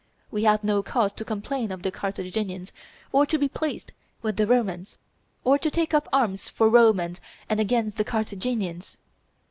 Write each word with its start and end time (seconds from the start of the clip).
We 0.31 0.45
have 0.45 0.63
no 0.63 0.81
cause 0.81 1.13
to 1.13 1.23
complain 1.23 1.71
of 1.71 1.83
the 1.83 1.91
Carthaginians 1.91 2.71
or 3.11 3.27
to 3.27 3.37
be 3.37 3.47
pleased 3.47 3.91
with 4.23 4.35
the 4.35 4.47
Romans, 4.47 4.97
or 5.43 5.59
to 5.59 5.69
take 5.69 5.93
up 5.93 6.09
arms 6.11 6.49
for 6.49 6.65
the 6.65 6.71
Romans 6.75 7.21
and 7.47 7.59
against 7.59 7.97
the 7.97 8.03
Carthaginians. 8.03 8.97